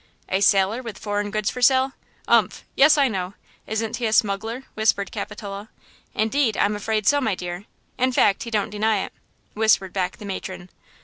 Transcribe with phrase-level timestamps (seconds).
[0.29, 1.93] "A sailor with foreign goods for sale!
[2.27, 2.63] Umph!
[2.75, 3.35] yes, I know.
[3.67, 5.69] Isn't he a smuggler?" whispered Capitola
[6.15, 6.57] "Indeed.
[6.57, 9.13] I'm afraid so, my dear–in fact, he don't deny it!"
[9.53, 10.71] whispered back the matron.